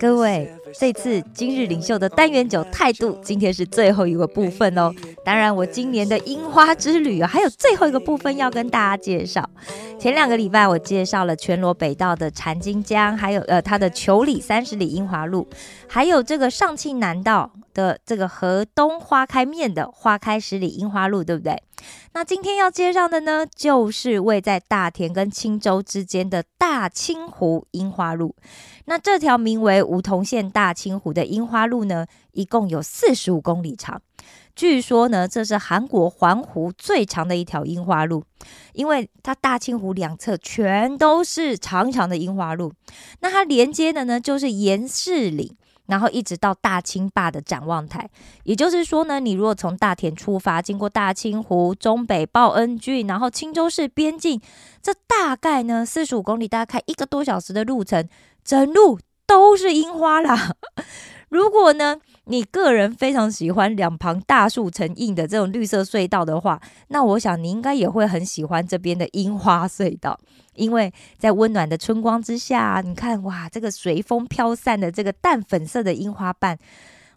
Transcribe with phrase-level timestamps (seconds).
[0.00, 4.90] 各位，这次今日领袖的单元九态度，今天是最后一个部分哦。
[5.22, 9.46] 当然，我今年的樱花之旅啊，还有最后一个部分要跟大家介绍。
[9.98, 15.46] 前两个礼拜我介绍了全罗北道的禅金江，还有呃它的九里三十里樱花路，
[15.86, 21.62] 还有这个上庆南道的这个河东花开面的花开十里樱花路，对不对？
[22.12, 28.34] 那今天要介绍的呢，就是位在大田跟青州之间的大清湖樱花路。
[28.90, 34.02] 那这条名为梧桐县大清湖的樱花路呢，一共有四十五公里长。
[34.56, 38.24] 据说呢，这是韩国环湖最长的一条樱花路，
[38.72, 42.72] 因为它大清湖两侧全都是长长的樱花路。
[43.20, 45.56] 那它连接的呢，就是盐市岭。
[45.86, 48.08] 然后一直到大清坝的展望台，
[48.44, 54.40] 也就是说呢，你如果从大田出发，经过大清湖、中北报恩郡，然后青州市边境，
[54.80, 58.08] 这大概呢四十五公里，大概一个多小时的路程，
[58.44, 60.54] 整路都是樱花啦。
[61.30, 70.18] 如果呢，你个人非常喜欢两旁大树成荫的这种绿色隧道的话，那我想你应该也会很喜欢这边的樱花隧道，
[70.56, 76.58] 因为在温暖的春光之下，你看哇，这个随风飘散的这个淡粉色的樱花瓣，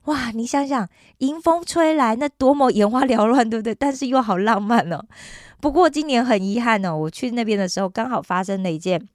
[0.03, 0.87] 哇，你想想
[1.17, 3.73] 迎风吹来，那多么眼花缭乱，对不对？
[3.73, 5.03] 但是又好浪漫哦。
[5.59, 9.09] 不过今年很遗憾哦，我去那边的时候刚好发生了一件，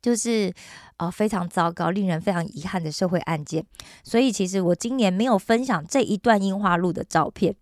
[0.00, 0.54] 就是。
[1.00, 3.64] 哦，非常糟糕，令人非常遗憾的社会案件。
[4.04, 7.56] 所以其实我今年没有分享这一段樱花路的照片。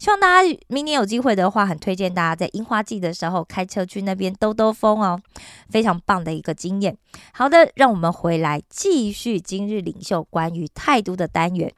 [0.00, 5.20] 希望大家明年有机会的话，很推荐大家在樱花季的时候开车去那边兜兜风哦，
[5.68, 6.96] 非常棒的一个经验。
[7.32, 11.72] 好的，让我们回来继续今日领袖关于态度的单元。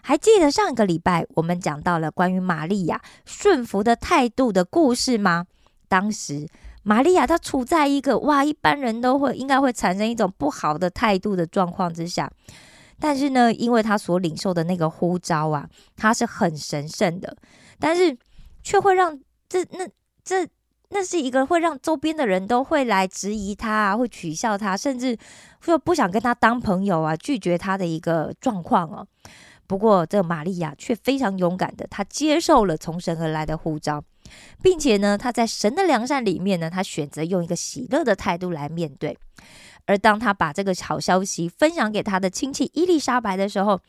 [0.00, 5.44] 还记得上一个礼拜我们讲到了关于玛利亚顺服的态度的故事吗？
[5.88, 6.48] 当时。
[6.84, 12.30] 玛利亚她处在一个哇，一般人都会应该会产生一种不好的态度的状况之下，
[13.00, 17.36] 但是呢，因为她所领受的那个呼召啊，她是很神圣的，
[17.78, 18.16] 但是
[18.62, 19.18] 却会让
[19.48, 19.88] 这那
[20.22, 20.46] 这
[20.90, 25.16] 那是一个会让周边的人都会来质疑她啊，会取笑她，甚至
[25.60, 29.06] 说不想跟她当朋友啊，拒绝她的一个状况哦。
[29.66, 34.04] 不过这玛利亚却非常勇敢的，她接受了从神而来的呼召。
[34.62, 39.16] 并且呢，他在神的良善里面呢，他选择用一个喜乐的态度来面对。
[39.86, 43.80] 而当他把这个好消息分享给他的亲戚伊丽莎白的时候，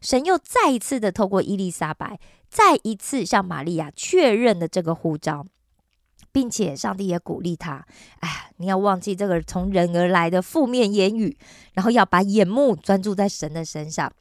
[0.00, 5.46] 神又再一次的透过伊丽莎白，再一次向玛利亚确认了这个护照，
[6.32, 7.86] 并且上帝也鼓励他：
[8.20, 11.36] 哎，你要忘记这个从人而来的负面言语，
[11.74, 14.12] 然后要把眼目专注在神的身上。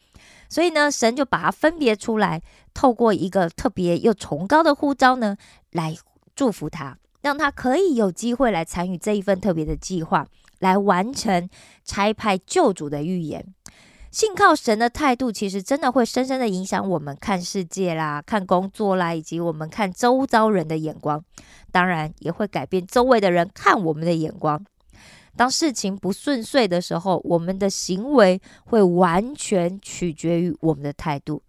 [0.49, 2.41] 所以呢，神就把它分别出来，
[2.73, 5.37] 透过一个特别又崇高的呼召呢，
[5.71, 5.95] 来
[6.35, 10.25] 祝福他，让他可以有机会来参与这一份特别的计划，
[10.57, 11.47] 来完成
[11.83, 13.53] 差派救主的预言。
[14.11, 21.23] 信靠神的态度，其实真的会深深的影响我们看世界啦、看工作啦，以及我们看周遭人的眼光。
[21.71, 24.65] 当然，也会改变周围的人看我们的眼光。
[25.35, 31.41] 当事情不顺遂的时候，我们的行为会完全取决于我们的态度。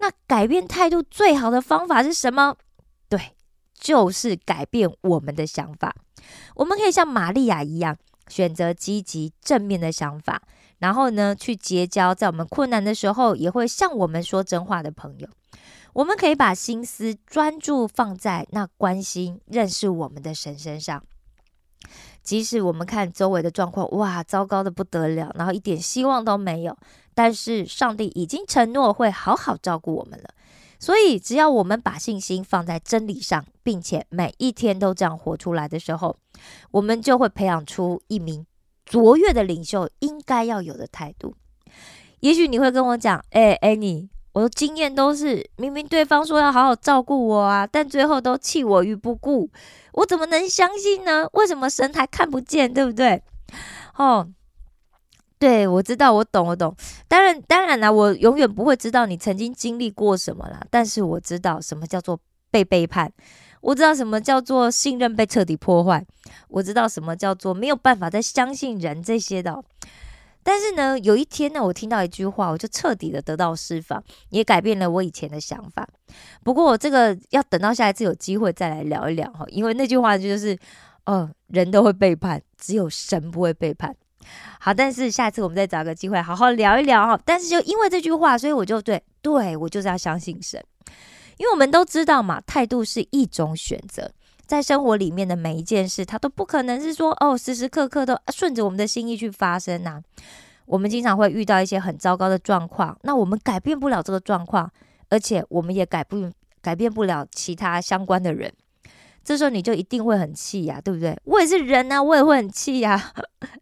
[0.00, 2.56] 那改变态度最好的方法是什么？
[3.08, 3.32] 对，
[3.72, 5.94] 就是改变我们的想法。
[6.56, 7.96] 我们可以像玛利亚一样，
[8.26, 10.42] 选择积极正面的想法，
[10.78, 15.28] 然后呢，去结交在我们困难的时候也会向我们说真话的朋友。
[15.94, 21.02] 我们可以把心思专注放在那关心、认识我们的神身上。
[22.22, 26.76] 即使我们看周围的状况，哇，糟糕的不得了，然后一点希望都没有，
[27.14, 30.28] 但是上帝已经承诺会好好照顾我们了。
[30.78, 36.16] 所以，只要我们把信心放在真理上，并且每一天都这样活出来的时候，
[36.70, 38.46] 我们就会培养出一名
[38.88, 41.34] 卓越的领袖应该要有的态度。
[42.20, 49.48] 也许你会跟我讲，哎哎，你我的经验都是，明明对方说要好好照顾我啊，但最后都弃我于不顾。
[49.92, 51.28] 我怎么能相信呢？
[51.34, 52.72] 为什么神还看不见？
[52.72, 53.22] 对不对？
[53.96, 54.26] 哦，
[55.38, 56.74] 对，我知道，我懂，我懂。
[57.06, 60.60] 当然，当然啦，我永远不会知道你曾经经历过什么啦。
[60.70, 62.18] 但是我知道什么叫做
[62.50, 63.12] 被背叛，
[63.60, 66.04] 我知道什么叫做信任被彻底破坏，
[66.48, 69.62] 我知道什么叫做没有办法再相信人这些的。
[70.42, 75.86] 但是呢，有一天呢，我听到一句话，我就彻底的得到释放，也改变了我以前的想法。
[76.42, 80.56] 不过这个要等到下一次有机会再来聊一聊哈，因为那句话就是，
[81.04, 83.94] 哦，人都会背叛，只有神不会背叛。
[84.58, 87.20] 好，但是下一次我们再找个机会好好聊一聊哈。
[87.26, 90.62] 但是就因为这句话，所以我就对，对我就是要相信神，
[91.38, 94.10] 因为我们都知道嘛，态度是一种选择。
[94.46, 100.00] 在生活里面的每一件事，它都不可能是说哦，时时刻刻都顺着我们的心意去发生呐。
[100.66, 104.70] 我们经常会遇到一些很糟糕的状况，那我们改变不了这个状况，
[105.10, 106.30] 而且我们也改不
[106.60, 108.52] 改变不了其他相关的人。
[109.22, 111.18] 这时候你就一定会很气呀，对不对？
[111.24, 113.12] 我也是人啊，我也会很气呀。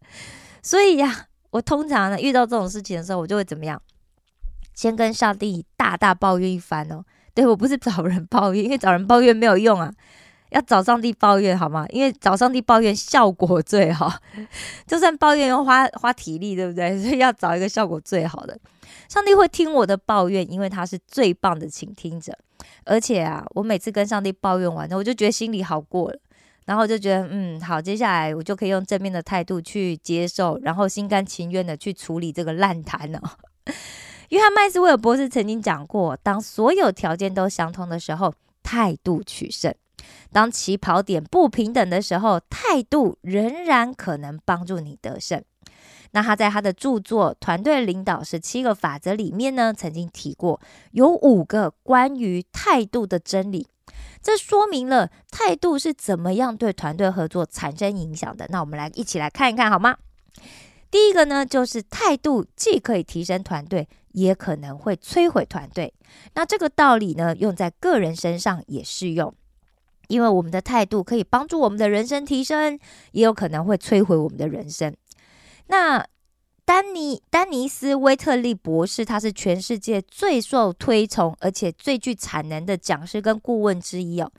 [0.63, 3.81] 所以呀，我通常呢遇到这种事情的时候，我就会怎么样？
[4.73, 7.03] 先跟上帝大大抱怨一番哦。
[7.37, 9.93] 对我不是找人抱怨，因为找人抱怨没有用啊。
[10.49, 11.85] 要找上帝抱怨好吗？
[11.89, 14.11] 因为找上帝抱怨效果最好，
[14.87, 16.97] 就算抱怨要花花体力，对不对？
[16.99, 18.57] 所以要找一个效果最好的。
[19.07, 22.35] 上帝会听我的抱怨，因为他是最棒的倾听者。
[22.85, 26.17] 而且啊，我每次跟上帝抱怨完，我就觉得心里好过了，
[26.65, 33.21] 然后就觉得嗯好，接下来我就可以用正面的态度去接受，然后心甘情愿的去处理这个烂摊了。
[34.29, 39.73] 约翰麦斯威尔博士曾经讲过，当所有条件都相同的时候，态度取胜。
[40.33, 45.41] 当起跑点不平等的时候，态度仍然可能帮助你得胜。
[46.11, 50.59] 那他在他的著作《团队领导十七个法则》里面呢，曾经提过
[50.91, 53.67] 有五个关于态度的真理，
[54.21, 58.45] 这说明了态度是怎么样对团队合作产生影响的。
[58.49, 59.97] 那我们来一起来看一看好吗？
[60.89, 65.93] 第一个呢，就是态度既可以提升团队，也可能会摧毁团队。
[66.33, 69.33] 那这个道理呢，用在个人身上也适用。
[70.07, 72.79] 因为我们的态度可以帮助我们的人生提升，
[73.11, 74.95] 也有可能会摧毁我们的人生。
[75.67, 76.03] 那
[76.65, 84.31] 丹尼丹尼斯威特利博士，他是全世界最受推崇而且最具产能的讲师跟顾问之一哦。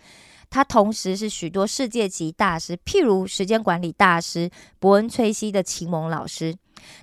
[0.51, 6.57] 他同时是许多世界级大师，譬如时间管理大师伯恩崔西的启蒙老师。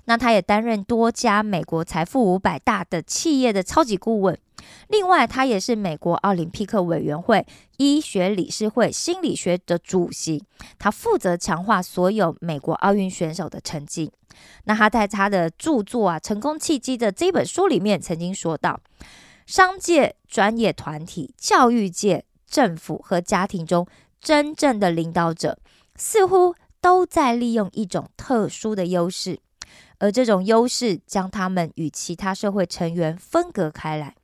[0.04, 4.38] 那他也担任多家美国财富五百大的企业的超级顾问。
[4.88, 7.46] 另外，他也是美国奥林匹克委员会
[7.76, 10.42] 医学理事会心理学的主席，
[10.78, 14.10] 他负责强化所有美国奥运选手的成绩。
[14.64, 18.80] 那他在他的著作啊《成功契机》的这本书里面曾经说到，
[19.46, 23.86] 商界、专业团体、教育界、政府和家庭中
[24.20, 25.58] 真正的领导者，
[25.94, 29.38] 似乎都在利用一种特殊的优势，
[29.98, 34.14] 而这种优势将他们与其他社会成员分隔开来。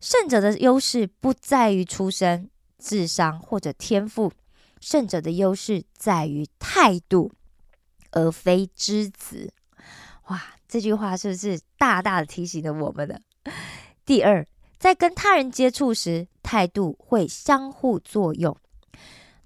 [0.00, 4.32] 胜者的优势不在于出身、智商或者天赋，
[4.80, 7.30] 胜者的优势在于态度，
[8.10, 9.52] 而非资质。
[10.26, 13.16] 哇，这句话是不是大大的提醒了我们呢？
[14.04, 14.44] 第二，
[14.78, 18.56] 在跟他人接触时，态度会相互作用。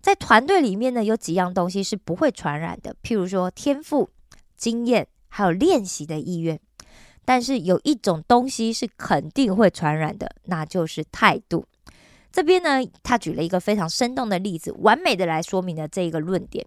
[0.01, 4.09] 在团队里面呢，有几样东西是不会传染的，譬如说天赋、
[4.57, 6.59] 经验，还有练习的意愿。
[7.27, 11.67] 但是有一种东西是肯定会传染的，那就是态度。
[12.33, 16.67] 这边呢，他举了一个非常生动的例子，完美的来说明了这一个论点，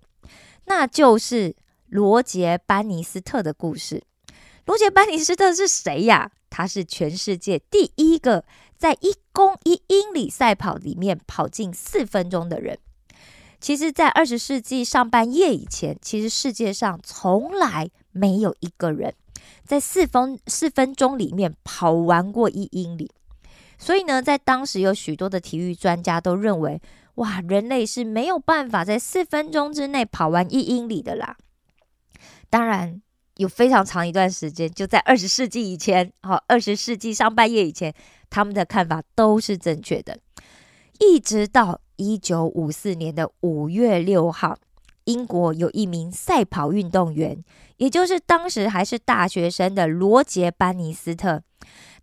[0.66, 1.56] 那就是
[1.88, 4.04] 罗杰·班尼斯特的故事。
[4.66, 6.30] 罗杰·班尼斯特是谁呀？
[6.52, 8.44] 他是全世界第一个
[8.78, 12.78] 在一公一英里赛跑里面跑进四分钟的人。
[13.62, 19.14] 其实，在二十世纪上半叶以前，其实世界上从来没有一个人。
[19.66, 23.10] 在四分四分钟里面跑完过一英里，
[23.78, 26.82] 所以呢，在当时有许多的体育专家都认为，
[27.16, 31.38] 哇，人类是没有办法在四分钟之内跑完一英里的啦。
[32.50, 33.02] 当然，
[33.38, 37.94] 有非常长一段时间，就在二十世纪以前，好，二十世纪上半叶以前，
[38.30, 40.18] 他们的看法都是正确的，
[41.00, 44.58] 一直到一九五四年的五月六号。
[45.10, 47.44] 英国有一名赛跑运动员，
[47.78, 51.42] 也就是当时还是大学生的罗杰·班尼斯特，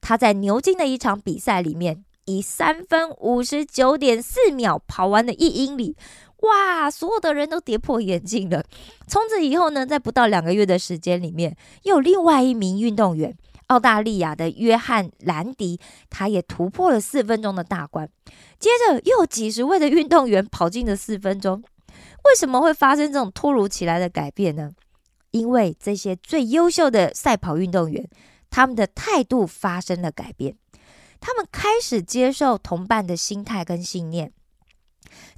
[0.01, 5.97] 他在牛津的一场比赛里面，以三分五十九点四秒跑完了一英里，
[6.43, 6.91] 哇！
[6.91, 8.65] 所有的人都跌破眼镜了。
[9.07, 13.37] 从此以后呢，在不到两个月的时间里面，又有另外一名运动员，
[13.69, 15.79] 澳大利亚的约翰·兰迪，
[16.11, 18.09] 他也突破了四分钟的大关。
[18.59, 21.63] 接着又有几十位的运动员跑进了四分钟。
[22.25, 24.73] 为什么会发生这种突如其来的改变呢？
[25.31, 28.09] 因为这些最优秀的赛跑运动员，
[28.49, 30.57] 他们的态度发生了改变，
[31.21, 34.33] 他们开始接受同伴的心态跟信念。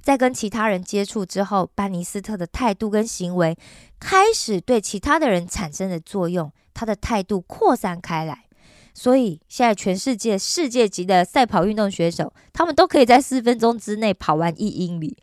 [0.01, 3.57] 在跟其他人接触之后，班尼斯特的态度跟行为
[3.99, 8.45] 开始对其他的人产生了作用，他的态度扩散开来。
[8.93, 15.17] 所以现在全世界世界级的赛跑运动选手，他们都可以在四分钟之内跑完一英里。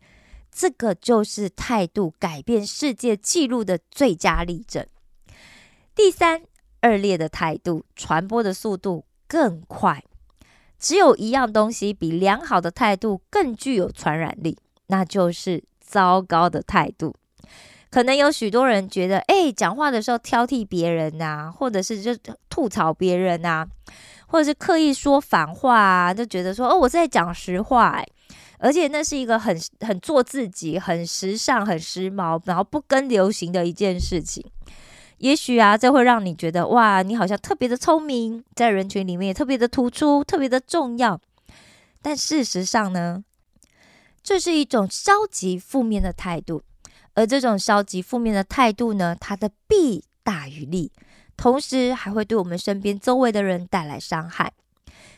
[0.59, 4.83] 这个就是态度改变世界纪录的最佳例证。
[5.93, 6.41] 第三，
[6.81, 10.03] 恶劣的态度传播的速度更快。
[10.79, 17.13] 只有一样东西比良好的态度更具有传染力，那就是糟糕的态度。
[17.91, 22.17] 可能有许多人觉得，哎，讲话的时候挑剔别人呐，或者是就
[22.49, 23.67] 吐槽别人呐，
[24.25, 28.03] 或者是刻意说反话啊，就觉得说，哦，我在讲实话，
[28.59, 34.43] 而且那是一个很很做自己、很时尚、很时髦，然后不跟流行的一件事情。
[35.19, 41.19] 也许啊，这会让你觉得，哇，你好像特别的聪明，在人群里面也特别的突出、特别的重要。
[42.01, 43.23] 但事实上呢，
[44.21, 46.61] 这是一种消极负面的态度。
[47.15, 50.91] 而这种消极负面的态度呢，它的弊大于利，
[51.35, 54.53] 同时还会对我们身边周围的人带来伤害。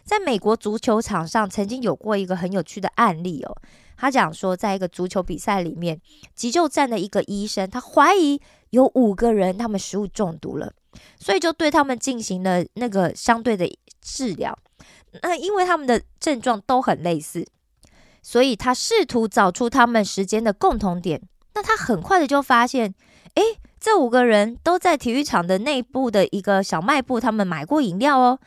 [0.10, 3.56] 在美国足球场上，曾经有过一个很有趣的案例哦。
[3.96, 6.02] 他讲说，在一个足球比赛里面，
[6.34, 10.74] 急救站的一个医生，他怀疑有五个人他们食物中毒了，
[11.20, 14.58] 所以就对他们进行了那个相对的治疗。
[15.22, 17.46] 那因为他们的症状都很类似，
[18.24, 21.22] 所以他试图找出他们时间的共同点。
[21.54, 22.96] 那他很快的就发现，
[23.36, 23.44] 哎，
[23.80, 28.40] 这五个人都在体育场的内部的一个小卖部，他们买过饮料哦。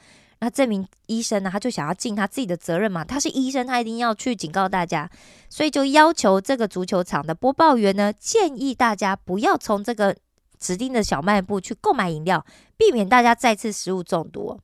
[0.45, 5.09] 那这名医生呢，他就想要尽他自己的责任嘛，他是医生，他一定要去警告大家，
[5.49, 10.17] 所以就要求这个足球场的播报员呢，建议大家不要从这个
[10.59, 12.45] 指定的小卖部去购买饮料，
[12.77, 14.59] 避免大家再次食物中毒。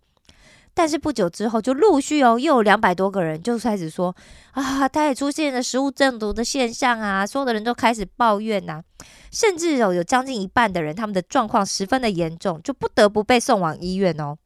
[0.75, 4.13] 但是不久之后，就陆续哦，又有两百多个人就开始说
[4.51, 8.83] 啊，他也出现了食物中毒的现象啊，所有的人都开始抱怨呐，
[9.31, 14.37] 甚至有有将近一半的人，他们的状况十分的严重，就不得不被送往医院哦。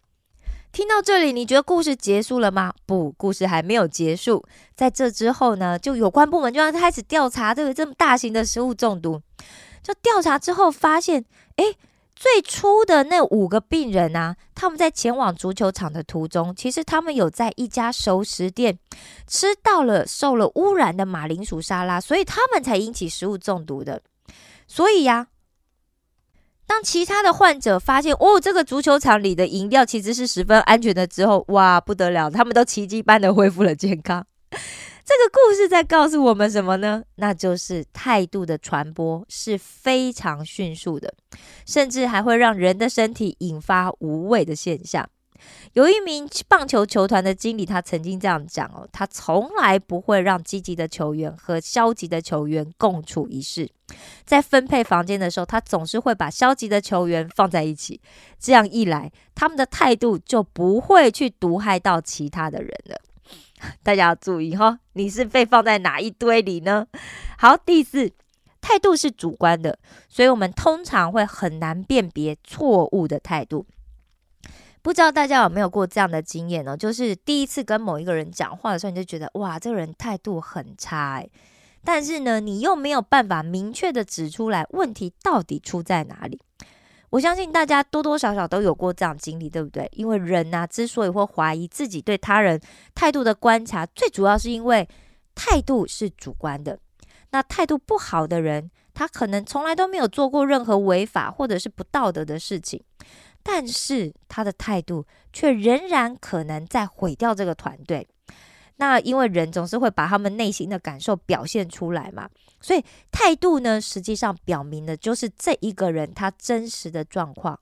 [0.73, 2.73] 听到这里，你觉得故事结束了吗？
[2.87, 4.45] 不，故事还没有结束。
[4.75, 9.21] 在这之后呢，就有关部门就要开始调查这个这么大型的食物中毒，
[9.83, 11.25] 就调查之后发现，
[11.57, 11.75] 哎。
[12.15, 18.79] 最初的那五个病人啊，他们在前往足球场的途中，其实他们有在一家熟食店
[19.27, 24.01] 吃到了受了污染的马铃薯沙拉，所以他们才引起食物中毒的。
[24.69, 25.27] 所以呀，
[26.73, 34.27] 当其他的患者发现哦，这个足球场里的饮料其实是十分安全的之后，哇，不得了，他们都奇迹般的恢复了健康。
[34.51, 37.03] 这个故事在告诉我们什么呢？
[37.17, 41.13] 那就是态度的传播是非常迅速的，
[41.67, 45.07] 甚至还会让人的身体引发无谓的现象。
[45.75, 53.71] 有一名棒球球团的经理，他曾经这样讲哦：他从来不会让积极的球员和消极的球员共处一室，
[54.25, 58.01] 在分配房间的时候，他总是会把消极的球员放在一起。
[58.39, 63.01] 这样一来，他们的态度就不会去毒害到其他的人了。
[63.83, 66.87] 大家要注意哈，你是被放在哪一堆里呢？
[67.39, 68.13] 好，第四，
[68.61, 73.65] 态度是主观的，所以我们通常会很难辨别错误的态度。
[74.83, 76.77] 不知道大家有没有过这样的经验呢？
[76.77, 81.31] 就是第一次跟某一个人讲话的时候，你就觉得哇，这个人态度很差哎，
[81.85, 86.41] 但是呢，你又没有办法明确的指出来问题到底出在哪里。
[87.11, 89.89] 我相信大家多多少少都有过这样经历，对不对？
[89.93, 92.61] 因为人呐，之所以会怀疑自己对他人
[92.95, 94.89] 态度的观察，最主要是因为
[95.35, 96.79] 态度是主观的。
[97.31, 102.83] 那态度不好的人，他可能从来都没有做过任何违法或者是不道德的事情，
[103.43, 108.07] 但是他的态度却仍然可能在毁掉这个团队。
[108.77, 112.29] 那因为人总是会把他们内心的感受表现出来嘛，
[112.61, 112.83] 所以
[113.13, 117.61] 态度呢，实际上表明的就是这一个人他真实的状况，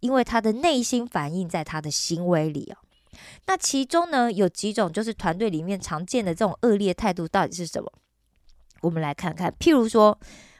[0.00, 2.76] 因为他的内心反映在他的行为里哦。
[3.46, 7.92] 那其中呢，有几种就是团队里面常见的这种恶劣态度到底是什么？
[8.82, 10.16] 我们来看看，譬如说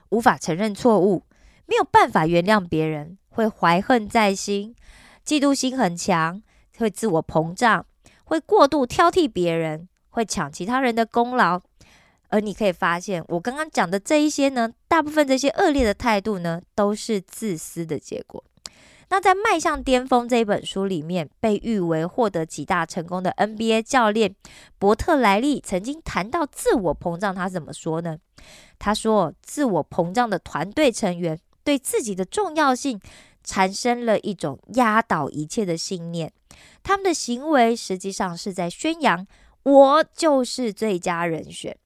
[0.09, 1.23] 无法承认错误，
[1.67, 4.77] 没有办法原谅别人，会怀恨在心，
[5.25, 6.43] 嫉妒心很强，
[6.79, 7.87] 会自我膨胀，
[8.25, 9.89] 会过度挑剔别人。
[10.13, 11.61] 会抢其他人的功劳，
[12.31, 18.43] 而你可以发现，我刚刚讲的这一些呢，大部分这些恶劣的态度呢，都是自私的结果。
[19.09, 24.35] 那在《迈向巅峰》这一本书里面，被誉为获得极大成功的 NBA 教练
[24.81, 28.19] 伯特莱利曾经谈到自我膨胀，他怎么说呢？
[28.81, 31.39] 他说，自我膨胀的团队成员
[31.71, 33.01] 对自己的重要性
[33.45, 36.33] 产生了一种压倒一切的信念，
[36.83, 39.25] 他们的行为实际上是在宣扬。
[39.63, 41.77] 我就是最佳人选。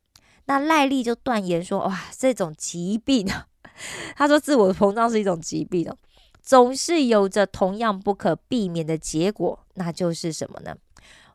[0.46, 3.46] 那赖利就断言说：“哇，这种疾病啊，
[4.16, 5.98] 他说自我膨胀是一种疾病哦，
[6.40, 10.74] 总是有着同样不可避免的结果，那就是什么呢？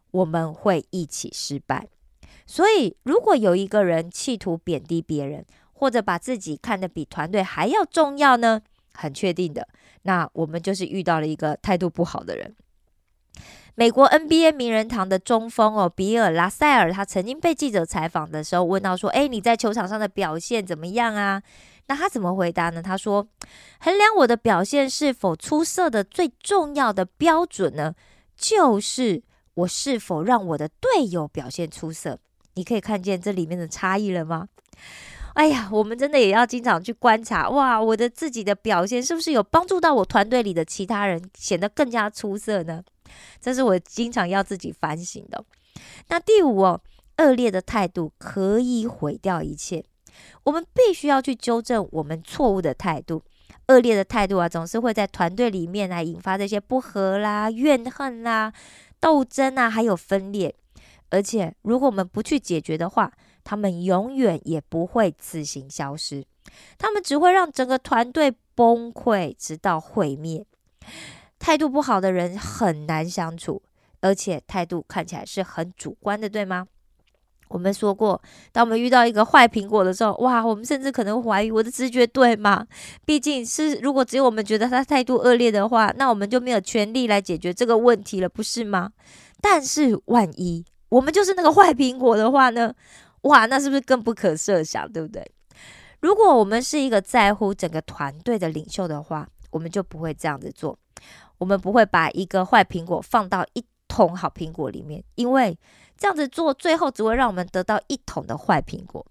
[0.10, 1.88] 我们会一起失败。
[2.48, 5.46] 所以，如果有一个人企图贬低别人，
[5.80, 8.62] 或者把自己看得比团队还要重要呢？
[8.94, 9.66] 很确定的，
[10.02, 12.54] 那我们就是遇到了一个态度不好的人。
[13.76, 21.42] 美国 NBA 名人堂的中锋哦，比尔拉塞尔，他曾经被记者采访的时候问到说：“哎，你在球场上的表现怎么样啊？”
[21.88, 22.84] 那他怎么回答呢？
[22.84, 23.26] 他说
[23.80, 27.96] ：“衡量我的表现是否出色的最重要的标准呢，
[28.36, 32.20] 就是我是否让我的队友表现出色。”
[32.56, 34.50] 你可以看见这里面的差异了吗？
[35.40, 42.84] 哎呀，我们真的也要经常去观察哇，我的自己的表现是不是有帮助到我团队里的其他人显得更加出色呢？
[43.40, 45.42] 这是我经常要自己反省的。
[46.10, 46.82] 那第五哦，
[47.20, 49.86] 恶劣的态度可以毁掉一切。
[50.44, 53.24] 我们必须要去纠正我们错误的态度。
[53.70, 58.52] 恶劣的态度啊，总是会在团队里面来引发这些不和啦、怨恨啦、
[59.00, 60.54] 斗争啊，还有分裂。
[61.12, 63.10] 而且，如果我们不去解决的话，
[63.44, 66.26] 他们永远也不会自行消失，
[66.78, 70.46] 他们只会让整个团队崩溃，直到毁灭。
[71.40, 73.62] 态度不好的人很难相处，
[74.02, 76.68] 而且态度看起来是很主观的，对吗？
[77.48, 82.68] 我们说过，当我们遇到一个坏苹果的时候，哇，我们甚至可能怀疑我的直觉对吗？
[83.06, 88.92] 毕竟是如果只有我们觉得他态度恶劣的话，那我们就没有权利来解决这个问题了，不是吗？
[89.42, 92.72] 但是万一我们就是那个坏苹果的话呢？
[93.22, 95.30] 哇，那是不是更不可设想，对不对？
[96.02, 100.78] 如果我们是一个在乎整个团队的领袖的话，我们就不会这样子做。
[101.38, 105.58] 我们不会把一个坏苹果放到一桶好苹果里面，因为
[105.98, 109.06] 这样子做，最后只会让我们得到一桶的坏苹果。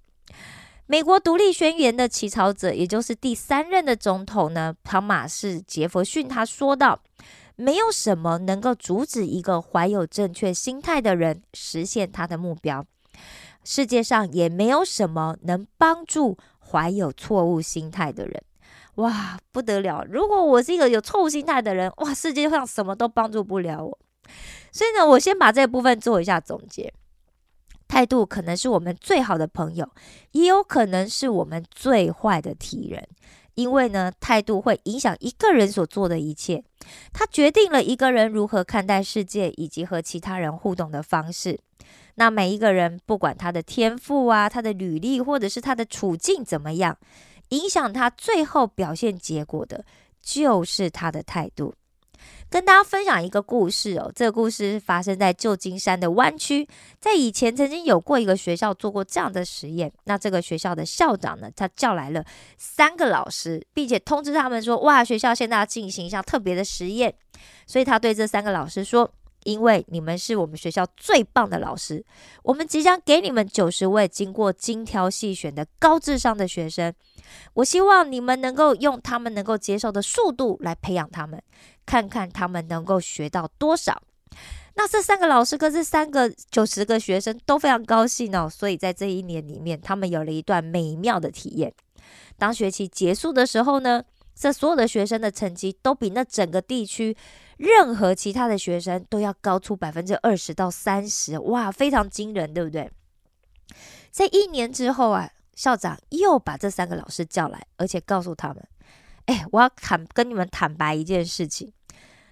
[0.86, 6.98] 美国独立宣言的起草者，也就是第三任的总统呢，汤马士·杰弗逊，他说道
[7.56, 12.86] ：“没有什么能够阻止一个怀有正确心态的人实现他的目标。”
[13.64, 18.42] 世界上也没有什么能帮助怀有错误心态的人，
[18.96, 20.04] 哇，不得了！
[20.04, 23.98] 如果我是一个有错误心态的人，哇，世界上什么都帮助不了我。
[24.72, 26.92] 所以呢，我先把这部分做一下总结。
[27.86, 29.90] 态度可能是我们最好的朋友，
[30.32, 33.08] 也有可能是我们最坏的敌人，
[33.58, 36.62] 因为呢，态度会影响一个人所做的一切，
[37.12, 41.58] 它决定了一个人如何看待世界以及和其他人互动的方式。
[42.14, 46.96] 那每一个人，不管他的天赋啊、他的履历，或者是他的处境怎么样，
[47.48, 49.84] 影响他最后表现结果的，
[50.22, 51.74] 就是他的态度。
[52.50, 56.66] 跟大家分享一个故事哦，这个故事发生在旧金山的湾区，
[57.00, 59.92] 在以前曾经有过一个学校做过这样的实验。
[60.04, 62.24] 那这个学校的校长呢，他叫来了
[62.56, 67.14] 三个老师，并且通知他们说：“哇，学校现在要进行一项特别的实验。”
[67.66, 69.12] 所以他对这三个老师说。
[69.48, 72.04] 因为你们是我们学校最棒的老师，
[72.42, 76.92] 我们即将给你们九十位经过精挑细选的高智商的学生。
[77.54, 81.42] 我希望你们能够用他们能够接受的速度来培养他们，
[81.86, 84.02] 看看他们能够学到多少。
[84.74, 91.72] 那这三个老师跟这三个九十个学生都非常高兴哦，所以在这一年里面，他们有了一段美妙的体验。
[92.36, 94.04] 当学期结束的时候呢，
[94.38, 97.16] 这所有的学生的成绩都比那整个地区。
[97.56, 102.88] 任何其他的学生都要高出百分之二十到三十，哇，非常惊人，对不对？
[104.12, 108.64] 在一年之后啊，校长又把这三个老师叫来，而且告诉他们
[109.26, 111.72] ：“哎，我要坦跟你们坦白一件事情，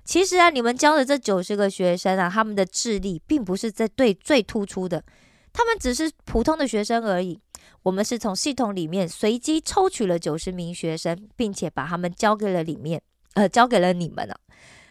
[0.05, 5.03] 其实啊，你们教的这九十个学生啊，他们的智力并不是在对最突出的，
[5.57, 7.41] 他们只是普通的学生而已。
[7.83, 13.01] 我们是从系统里面随机抽取了九十名学生，并且把他们交给了里面，
[13.33, 14.39] 呃，交给了你们了。”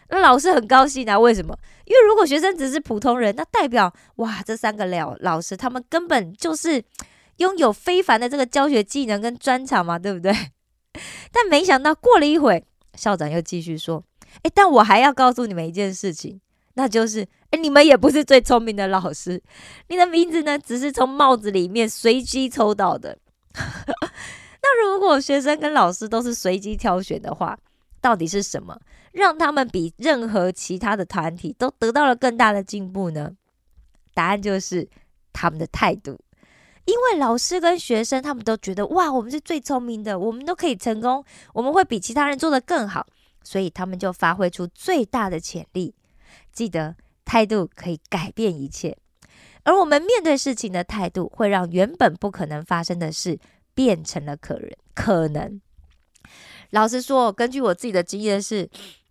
[0.10, 1.20] 那老师很高兴啊？
[1.20, 1.56] 为什么？
[1.86, 6.84] 因为如果学生只是普通人，那代表哇，这三个老老师他们根本就是
[7.38, 10.34] 拥有非凡的这个教学技能跟专长嘛，对不对？
[11.32, 12.64] 但没想到过了一会，
[12.96, 14.04] 校长又继续说
[14.42, 16.40] ：“哎，但我还要告诉你们一件事情，
[16.76, 19.42] 那就是哎，你们也不是最聪明的老师，
[19.90, 23.18] 你的名字呢，只是从帽子里面随机抽到的。
[23.56, 27.58] 那如果学生跟老师都是随机挑选的话，
[28.00, 28.80] 到底是什么？”
[29.16, 33.32] 让他们比任何其他的团体都得到了更大的进步呢？
[34.14, 34.86] 答案就是
[35.32, 36.20] 他们的态度。
[36.84, 43.08] 因为老师跟学生他们都觉得哇，我们是最聪明的，我们都可以成功，我们会比其他人做得更好，
[43.42, 45.96] 所以他们就发挥出最大的潜力。
[46.56, 48.98] 记得态度可以改变一切，
[49.64, 53.38] 而我们面对事情的态度会让原本不可能发生的事
[53.74, 55.60] 变成了可人可能。
[56.72, 58.68] 老实说，根据我自己的经验是，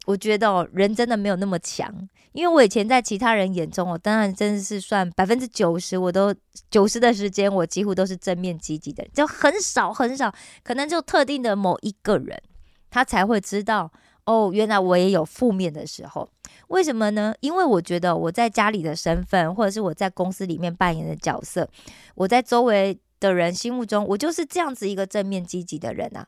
[0.07, 2.09] 我觉得哦，人真的没有那么强。
[2.33, 6.35] 因为我以前在其他人眼中，我当然真的是算百分之九十，我都
[6.69, 12.43] 九十的时间，我几乎都是正面积极的，就很少很少，可能就特定的某一个人，
[12.91, 13.93] 他才会知道
[14.27, 16.29] 哦，原来我也有负面的时候。
[16.69, 17.35] 为什么呢？
[17.41, 21.69] 因为我觉得我在家里的身份，或者是我在公司里面扮演的角色，
[22.15, 22.99] 我在周围。
[23.21, 26.27] 的人心目中，我就是这样子一个正面积极的人啊。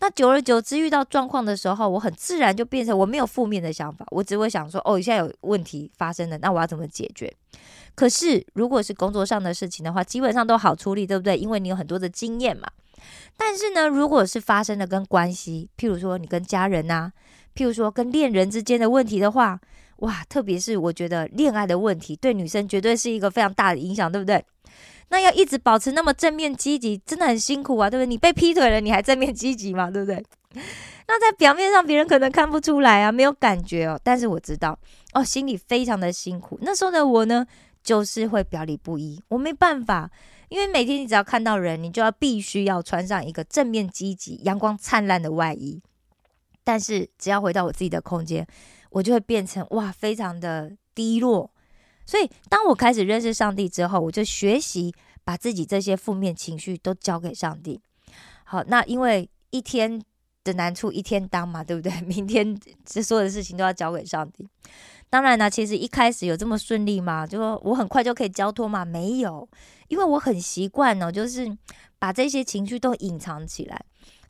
[0.00, 7.32] 那久而久之，遇到状况的时候，我很自然就变成我没有负面的想法，我只会想说：哦，现在有问题发生了，那我要怎么解决？
[7.94, 11.36] 可是如果是工作上的事情的话，基本上都好处理，对不对？
[11.36, 12.68] 因为你有很多的经验嘛。
[13.36, 17.12] 但是呢，如果是发生了跟关系，譬如说你跟家人呐，
[17.54, 19.60] 譬如说跟恋人之间的问题的话，
[19.98, 24.44] 哇，特别是我觉得恋爱的问题，对女生绝对是一个非常大的影响，对不对？
[25.10, 28.06] 那要一直保持那么正面积极，真的很辛苦啊，对不对？
[28.06, 30.24] 你被劈腿了，你还正面积极嘛，对不对？
[31.06, 34.78] 那在表面上别人可能看不出来啊，没有感觉哦，但是我知道
[35.12, 36.58] 哦，心里非常的辛苦。
[36.62, 37.46] 那时候的我呢，
[37.82, 40.10] 就是会表里不一，我没办法，
[40.48, 45.82] 因为每天你只要看到人，你就要必须要穿上一个正面积极、阳光灿烂的外衣。
[46.64, 48.46] 但是只要回到我自己的空间，
[48.90, 51.50] 我就会变成哇，非常的低落。
[52.04, 54.92] 所以，当我开始认识上帝之后，我就学习
[55.24, 57.80] 把自己这些负面情绪都交给上帝。
[58.44, 60.02] 好，那因为一天
[60.44, 61.92] 的难处一天当嘛，对不对？
[62.02, 64.48] 明天这所有的事情都要交给上帝。
[65.08, 67.26] 当然呢，其实一开始有这么顺利吗？
[67.26, 68.84] 就说我很快就可以交托吗？
[68.84, 69.48] 没有，
[69.88, 71.56] 因为我很习惯呢，就是
[71.98, 73.80] 把这些情绪都隐藏起来。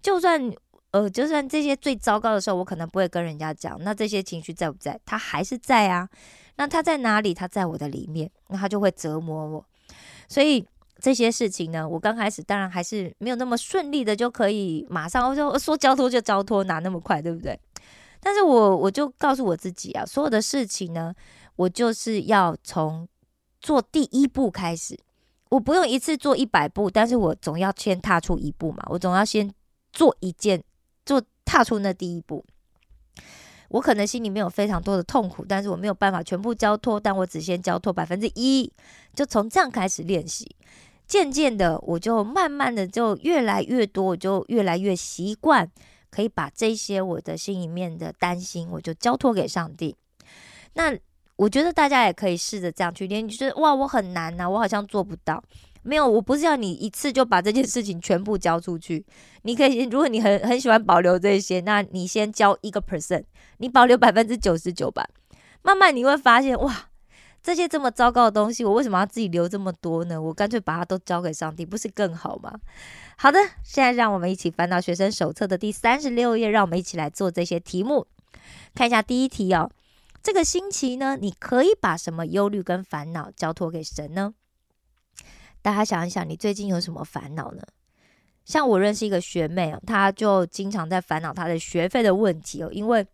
[0.02, 0.52] 就算
[0.92, 3.76] 呃，就算这些最糟糕的时候，我可能不会跟人家讲。
[3.82, 4.98] 那这些情绪在不在？
[5.04, 6.08] 他还是在啊。
[6.56, 7.32] 那他在哪里？
[7.32, 9.64] 他在我的里面，那他就会折磨我。
[10.28, 10.64] 所以
[11.00, 17.58] 这些事情呢，我刚开始当然还是没有那么顺利的，就可以马上就说交托就交托，哪那么快，对不对？
[18.20, 21.12] 但是我我就告诉我自己啊，所有的事情呢，
[21.56, 23.08] 我就是要从
[23.60, 24.96] 做第一步开始。
[25.48, 29.52] 我不用一次做一百步，但是我总要先踏出一步嘛，我总要先
[29.92, 30.62] 做一件，
[31.44, 32.44] 踏出那第一步。
[33.68, 38.70] 我可能心里面有非常多的痛苦，但是我没有办法全部交托，但我只先交托百分之一，
[39.14, 40.54] 就从这样开始练习，
[41.06, 45.66] 渐渐的，我就慢慢的就越来越多，我就越来越习惯，
[46.10, 49.96] 可以把这些我的心里面的担心，我就交托给上帝。
[50.74, 50.94] 那
[51.36, 55.42] 我觉得大家也可以试着这样去练，你觉得哇，我很难呐，我好像做不到。
[55.82, 59.04] 没有，我不是要你一次就把这件事情全部交出去。
[59.42, 63.24] 你可以，如果你很很喜欢保留这些，那你先交一个 percent，
[63.58, 65.06] 你保留百分之九十九吧。
[65.62, 66.88] 慢慢你会发现，哇，
[67.42, 70.20] 这些这么糟糕的东西，我为什么要自己留这么多呢？
[70.20, 72.52] 我干脆把它都交给上帝，不是更好吗？
[73.16, 78.06] 好的，现在让我们一起翻到学生手册的第三十六页，让我们一起来做这些题目。
[78.74, 79.70] 看一下第一题哦，
[80.22, 84.34] 这个星期呢，你可以把什么忧虑跟烦恼交托给神呢？
[85.62, 87.62] 大家想一想，你最近有什么烦恼呢？
[88.44, 93.06] 像我认识一个学妹啊，她就经常在烦恼她的学费的问题哦，因为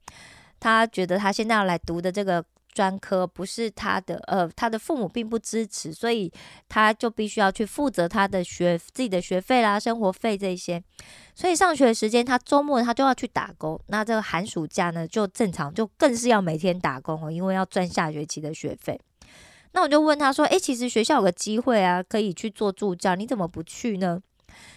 [0.58, 6.32] 她觉得她现在要来读的这个专科不是她的，呃，她的父母并不支持，所以
[6.66, 10.82] 她就必须要去负责她的学自己的学费啦、生活费这些。
[11.34, 13.78] 所以上学时间，她周末她就要去打工。
[13.88, 18.98] 那这个寒暑假呢，就正常就更是要每天打工哦，因为要赚下学期的学费。
[19.72, 24.20] 那我就问他说：“诶，其实学校有个机会啊，可以去做助教，你怎么不去呢？”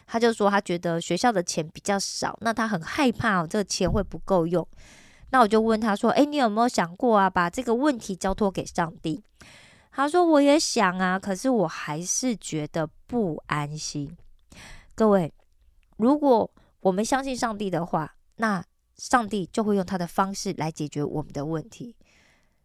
[0.06, 4.68] 他就说他觉得学校的钱比较少，那他很害怕哦，这个钱会不够用。
[5.30, 9.24] 那我就问他说：“诶，你有没有想过啊，把这个问题交托给上帝？”
[9.94, 14.16] 他说：“我也想啊，可是我还是觉得不安心。”
[14.94, 15.34] 各位，
[15.98, 16.52] 如果
[16.82, 18.64] 我们相信上帝的话，那
[18.98, 21.96] 上帝就会用他的方式来解决我们的问题。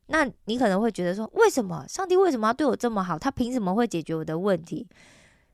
[0.08, 3.18] 那你可能会觉得说，为什么上帝为什么要对我这么好？
[3.18, 4.86] 他凭什么会解决我的问题？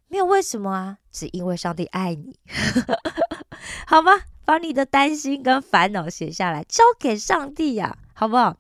[0.09, 2.39] 没有为什么啊，只因为上帝爱你，
[3.89, 4.13] 好吗？
[4.45, 8.57] 把你的担心跟烦恼写下来，交给上帝呀，好不好？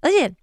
[0.00, 0.34] 而且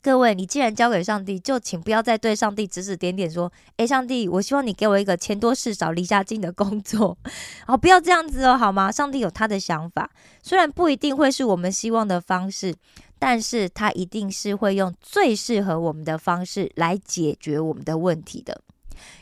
[0.00, 7.18] 各位，你既然交给上帝，就请不要再对上帝指指点点，说：“诶，上帝，我希望你给我一个钱多事少、离家近的工作。”
[7.66, 8.92] 好，不要这样子哦，好吗？
[8.92, 10.10] 上帝有他的想法，
[10.42, 12.74] 虽然不一定会是我们希望的方式。
[13.26, 18.60] 但是他一定是会用最适合我们的方式来解决我们的问题的。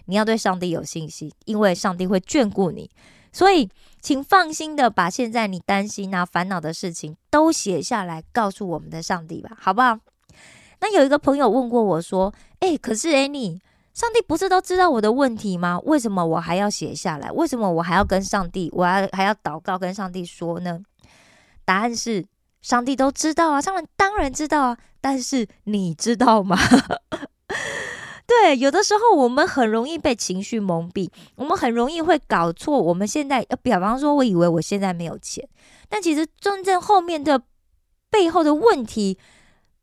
[0.06, 2.90] 你要对上帝有信心，因为上帝会眷顾你。
[3.30, 9.96] 所以，请放心的把现在你担心啊、烦恼的事情都写下来，告诉我们的上帝吧，好不好？
[10.80, 13.60] 那有一个朋友问过我说：“诶，可是 Annie，
[13.94, 15.78] 上帝不是都知道我的问题吗？
[15.84, 17.30] 为什么我还要写下来？
[17.30, 20.80] 为什么我还要跟上帝，我还还要祷告跟上帝说呢？
[21.64, 22.26] 答案是，
[22.62, 26.56] 上帝都知道啊，当然当然知道啊，但是你知道吗？
[28.24, 32.80] 对，有的时候我们很容易被情绪蒙蔽，我们很容易会搞错。
[32.80, 35.46] 我们现在，比方说，我以为我现在没有钱，
[35.88, 37.42] 但其实真正后面的
[38.10, 39.18] 背后的问题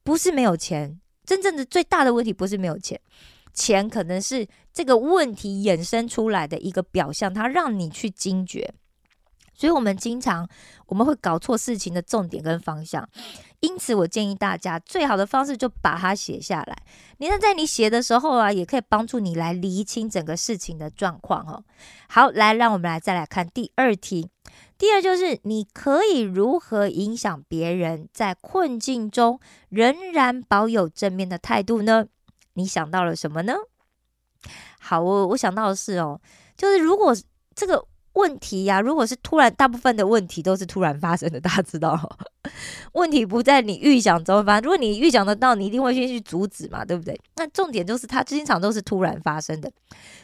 [0.03, 2.99] 不是没有钱，真正的最大的问题不是没有钱。
[3.53, 8.73] 钱可能是这个问题衍生出来的一个表象，它让你去惊觉。
[9.59, 10.47] 所以，我们经常
[10.85, 13.05] 我们会搞错事情的重点跟方向。
[13.59, 16.77] 因此，我建议大家最好的方式就把它写下来。
[17.17, 21.61] 你看，在你写的时候啊，也可以帮助你来厘清整个事情的状况哦。
[22.07, 24.29] 好，来，让我们来再来看第二题。
[24.77, 32.05] 第二就是你可以如何影响别人在困境中仍然保有正面的态度呢？
[32.53, 33.55] 你想到了什么呢？
[34.79, 36.21] 好，我我想到的是哦，
[36.55, 37.13] 就是如果
[37.53, 37.85] 这个
[38.19, 41.97] 问题呀，如果是突然，大部分的问题都是突然发生的，大家知道，
[42.93, 44.59] 问题不在你预想中发。
[44.59, 47.19] 如果你预想得到，你一定会先去阻止嘛，对不对？
[47.37, 49.71] 那重点就是它经常都是突然发生的，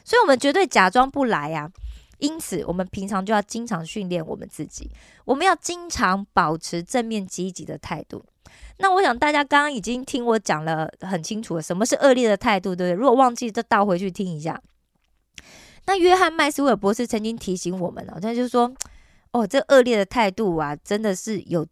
[0.03, 1.71] 所以我们绝对假装不来呀。
[2.17, 4.89] 因此，我们平常就要经常训练我们自己，
[5.25, 8.23] 我们要经常保持正面积极的态度。
[8.77, 12.99] 那我想大家刚刚已经听我讲了很清楚了，什么是恶劣的态度，对不对？
[12.99, 14.62] 如果忘记，就倒回去听一下。
[15.86, 18.74] 那约翰麦斯威尔博士曾经提醒我们哦，他就说
[19.32, 21.65] ：“哦，这恶劣的态度啊，真的是有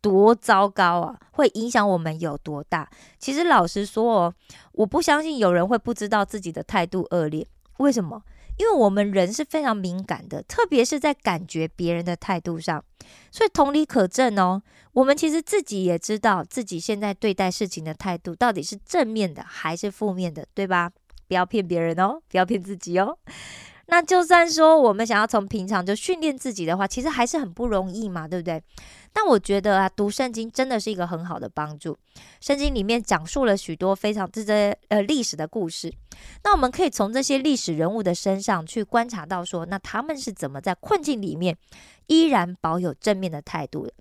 [0.00, 4.34] 多糟糕啊，会影响我们有多大？”其实老实说哦，
[4.72, 7.46] 我不相信有人会不知道自己的态度恶劣。
[7.78, 8.22] 为什么？
[8.58, 12.82] 因为我们人是非常敏感的，特别是在感觉别人的态度上，
[13.30, 14.62] 所以同理可证哦。
[14.92, 20.90] 我们其实自己也知道自己现在对待事情的态度到底是正面的还是负面的，对吧？
[21.28, 23.18] 不要骗别人哦，不要骗自己哦。
[23.88, 28.60] 那就算说我们想要从平常就训练自己的话，其实还是很不容易嘛，对不对？
[29.12, 31.96] 但我觉得啊，读圣经真的是一个很好的帮助。
[32.40, 35.94] 圣经里面讲述了许多非常这些呃历史的故事，
[36.42, 41.56] 那我们可以从这些历史人物的身上去观察到，说那他们是怎么在困境里面
[42.08, 43.92] 依然保有正面的态度的。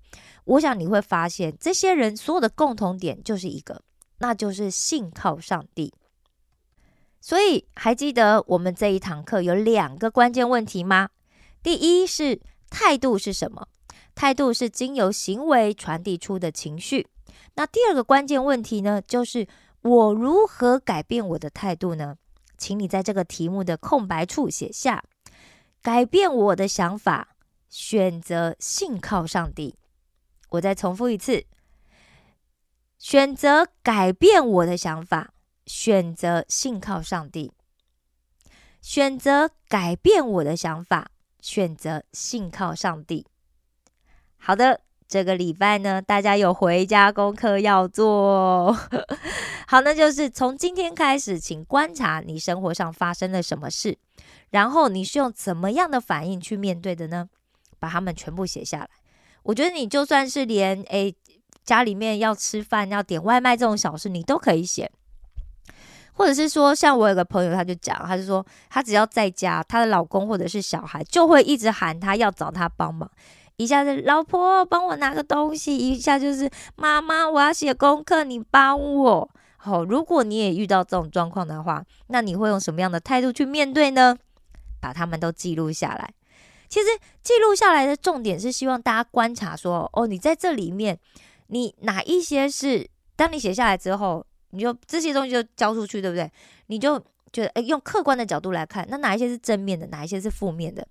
[0.46, 3.80] 我想你会发现，这些人所有的共同点就是一个，
[4.18, 5.94] 那就是信靠上帝。
[7.26, 11.10] 所以还记得我们这一堂课有两个关键问题吗？
[11.64, 13.68] 第一是态度是什么？
[14.14, 17.08] 态度是经由行为传递出的情绪。
[17.56, 19.48] 那第二个关键问题呢，就是
[19.82, 22.16] 我如何改变我的态度呢？
[22.60, 25.04] 请你在这个题目的空白处写下：
[25.82, 27.30] 改变我的想法，
[27.68, 29.74] 选择信靠上帝。
[30.50, 31.44] 我再重复一次：
[33.00, 35.32] 选择改变我的想法。
[35.66, 37.52] 选择信靠上帝，
[38.82, 41.10] 选择改变我的想法，
[41.42, 43.26] 选择信靠上帝。
[44.38, 48.72] 好的，这个礼拜呢，大家有回家功课要做。
[49.68, 53.98] 好，那就是从今天开始，请观察你生活上发生了什么事，
[54.52, 57.28] 然后你是用怎么样的反应去面对的呢？
[57.80, 58.90] 把它们全部写下来。
[59.44, 61.16] 我觉得你就算是连诶
[61.64, 64.92] 家里面要吃饭要点外卖这种小事，你都可以写。
[66.16, 73.10] 或者是说，像我有个朋友，他就讲，他就说，他只要在家，她的老公或者是小孩就会一直喊他要找他帮忙，
[73.58, 79.30] 一下子老婆帮我拿个东西，一下就是妈妈我要写功课，你帮我。
[79.58, 84.16] 好，如果你也遇到这种状况的话，那你会用什么样的态度去面对呢？
[84.80, 86.10] 把他们都记录下来。
[86.70, 86.88] 其实
[87.22, 90.98] 记录下来的重点是希望大家观察说，哦，你在这里面，
[91.48, 94.26] 你哪一些是当你写下来之后。
[94.56, 96.32] 你就这些东西就交出去，对不对？
[96.68, 96.98] 你就
[97.34, 100.88] 觉得，诶，用客观的角度来看，那哪一些是正面的，哪一些是负面的？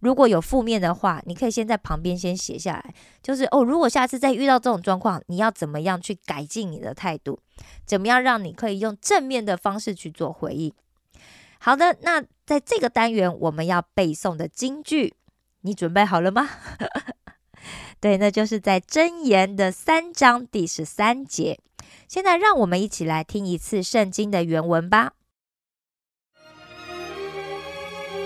[0.00, 7.38] 如果有负面的话，你可以先在旁边先写下来，就是哦，如果下次再遇到这种状况，你要怎么样去改进你的态度？
[7.86, 10.72] 怎么样让你可以用正面的方式去做回应？
[11.58, 15.14] 好的，那在这个单元我们要背诵的金句，
[15.62, 16.48] 你准备好了吗？
[17.98, 21.58] 对，那就是在箴言的三章第十三节。
[22.08, 25.12] 现在，让我们一起来听一次圣经的原文吧。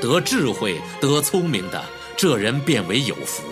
[0.01, 1.85] 得智慧、得聪明的，
[2.17, 3.43] 这人变为有福。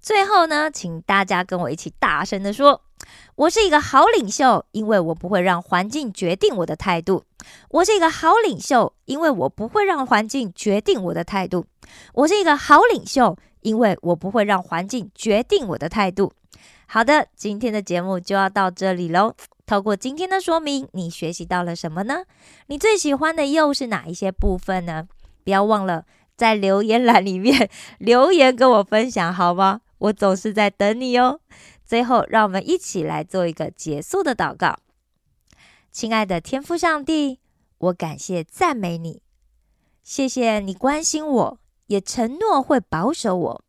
[0.00, 2.82] 最后呢，请大家跟我一起大声的说
[3.36, 7.24] ：“我是一个好领袖，因为我不会让环境决定我的态度。
[7.68, 11.66] 我是一个好领袖，因为我不会让环境决定我的态度。
[12.14, 16.32] 我是一个好领袖，因为我不会让环境决定我的态度。”
[16.86, 19.34] 好的，今天的节目就要到这里喽。
[19.66, 22.24] 透过今天的说明，你学习到了什么呢？
[22.68, 25.06] 你最喜欢的又是哪一些部分呢？
[25.44, 27.68] 不要忘了在留言栏里面
[27.98, 29.82] 留言跟我分享，好吗？
[29.98, 31.40] 我总是在等你哦。
[31.84, 34.78] 最后，让我们一起来做一个结束的祷告。
[35.90, 37.40] 亲爱的天父上帝，
[37.78, 39.20] 我感谢赞美你，
[40.02, 43.64] 谢谢你关心我，也承诺会保守我，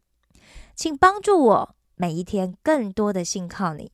[0.75, 3.91] 请帮助我每一天更多的信靠你。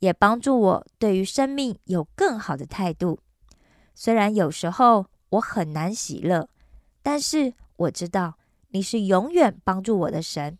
[0.00, 3.18] 也帮助我对于生命有更好的态度。
[3.96, 6.48] 虽然有时候我很难喜乐，
[7.02, 8.34] 但是我知道
[8.68, 10.56] 你是永远帮助我的神。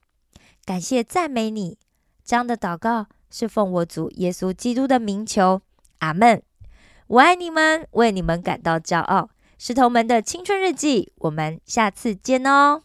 [0.64, 1.78] 感谢赞美你，
[2.24, 5.62] 这样的祷告是奉我主耶稣基督的名求，
[5.98, 6.42] 阿门。
[7.06, 9.30] 我爱你们，为你们感到骄傲。
[9.56, 12.82] 石头们的青春日记，我们下次见哦。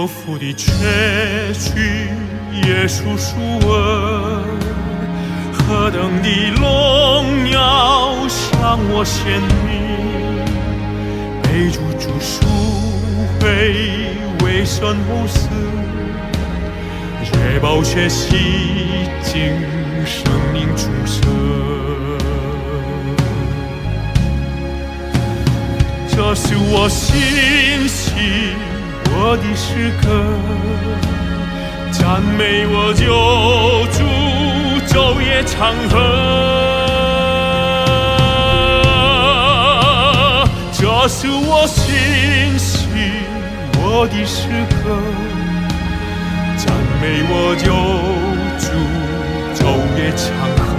[0.00, 0.64] 有福的确
[1.52, 2.08] 去
[2.66, 4.42] 耶稣属我，
[5.52, 9.68] 何等的荣耀向我显明，
[11.42, 12.46] 被主主赎
[13.40, 13.44] 回
[14.42, 15.50] 为神无死，
[17.22, 18.38] 热宝血洗
[19.22, 19.52] 净
[20.06, 21.20] 生命重生，
[26.08, 28.69] 这是我信心。
[29.12, 30.08] 我的诗歌，
[31.92, 33.04] 赞美我救
[33.92, 33.98] 主，
[34.86, 35.94] 昼夜长河。
[40.72, 41.78] 这是我心，
[43.74, 44.48] 我的诗
[44.82, 44.84] 歌，
[46.56, 47.68] 赞美我救
[48.58, 48.64] 主，
[49.54, 49.60] 昼
[49.98, 50.24] 夜长。
[50.54, 50.69] 的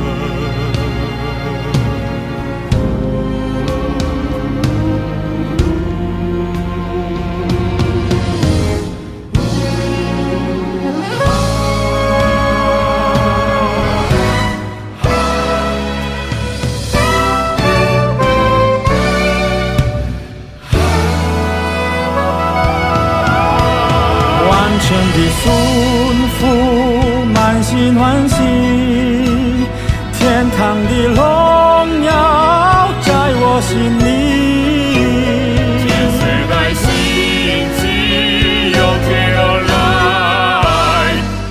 [30.62, 31.17] 党的荣
[32.04, 32.12] 耀
[33.02, 34.06] 在我心里，
[35.82, 36.21] 新时
[36.52, 36.86] 代新
[37.80, 37.82] 星
[38.69, 39.10] 又飘
[39.71, 39.74] 来，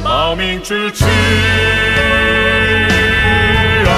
[0.05, 1.03] 保民之志
[3.85, 3.91] 爱。